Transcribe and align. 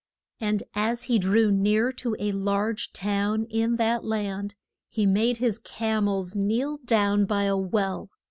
And 0.39 0.63
as 0.73 1.03
he 1.03 1.19
drew 1.19 1.51
near 1.51 1.91
to 1.91 2.15
a 2.17 2.31
large 2.31 2.91
town 2.91 3.45
in 3.51 3.75
that 3.75 4.03
land 4.03 4.55
he 4.89 5.05
made 5.05 5.37
his 5.37 5.59
cam 5.59 6.07
els 6.07 6.35
kneel 6.35 6.79
down 6.83 7.25
by 7.25 7.43
a 7.43 7.55
well. 7.55 8.09